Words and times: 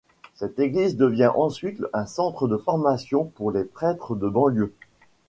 Cette 0.33 0.57
église 0.57 0.97
devient 0.97 1.31
ensuite 1.35 1.79
un 1.93 2.07
centre 2.07 2.47
de 2.47 2.57
formation 2.57 3.23
pour 3.25 3.51
les 3.51 3.63
prêtres 3.65 4.15
de 4.15 4.27
banlieue. 4.27 4.73